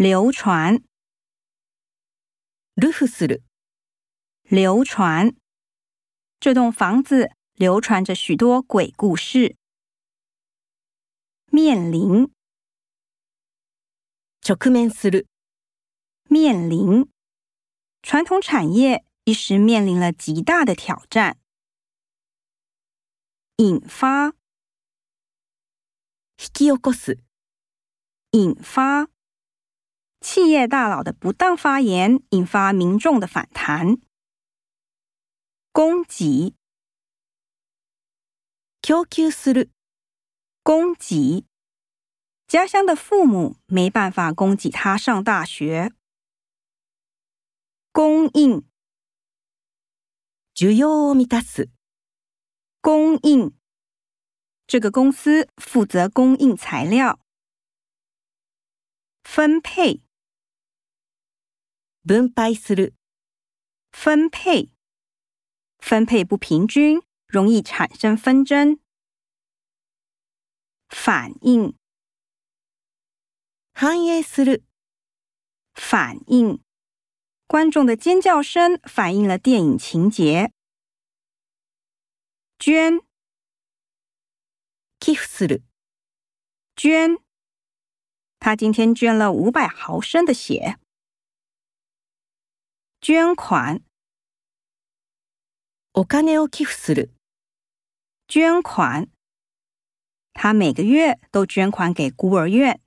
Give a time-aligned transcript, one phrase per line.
[0.00, 0.81] 流传。
[2.75, 3.43] 流する。
[4.43, 5.35] 流传。
[6.39, 9.57] 这栋房子流传着许多鬼故事。
[11.47, 12.33] 面临。
[14.39, 15.27] 直面する。
[16.29, 17.11] 面临。
[18.01, 21.37] 传统产业一时面临了极大的挑战。
[23.57, 24.27] 引发。
[26.37, 27.19] 引き起こす。
[28.31, 29.09] 引发。
[30.40, 33.98] 企业大佬的不当发言引发民众的反弹。
[35.72, 36.54] 供给。
[38.80, 39.70] 供給する。
[40.62, 41.44] 供给。
[42.46, 45.92] 家乡的父母没办法供给他上大学。
[47.92, 48.64] 供应。
[50.54, 51.68] 需要を満たす。
[52.80, 53.52] 供应。
[54.66, 57.20] 这个公司负责供应材料。
[59.22, 60.02] 分配。
[62.04, 62.94] 分配する。
[63.90, 64.72] 分配。
[65.78, 68.78] 分配不平均，容易产生纷争。
[70.88, 71.76] 反应。
[73.72, 74.64] 反映する。
[75.74, 76.62] 反应。
[77.46, 80.52] 观众的尖叫声反映了电影情节。
[82.58, 83.00] 捐。
[84.98, 85.62] 寄付する。
[86.74, 87.18] 捐。
[88.38, 90.78] 他今天捐了五百毫升的血。
[93.00, 93.82] 捐款。
[95.92, 97.12] お金を寄付する。
[98.28, 99.08] 捐款。
[100.32, 102.79] 他每个月都捐款给孤儿院。